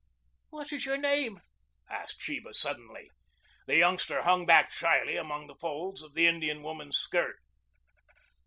"What 0.49 0.73
is 0.73 0.83
your 0.83 0.97
name?" 0.97 1.41
asked 1.87 2.21
Sheba 2.21 2.55
suddenly. 2.55 3.11
The 3.67 3.75
youngster 3.75 4.23
hung 4.23 4.47
back 4.47 4.71
shyly 4.71 5.15
among 5.15 5.45
the 5.45 5.53
folds 5.53 6.01
of 6.01 6.15
the 6.15 6.25
Indian 6.25 6.63
woman's 6.63 6.97
skirt. 6.97 7.37